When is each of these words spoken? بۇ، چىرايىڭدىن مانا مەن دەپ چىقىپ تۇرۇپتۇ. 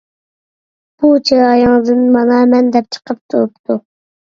بۇ، 1.03 1.11
چىرايىڭدىن 1.31 2.03
مانا 2.17 2.41
مەن 2.55 2.73
دەپ 2.79 2.91
چىقىپ 2.99 3.23
تۇرۇپتۇ. 3.29 3.81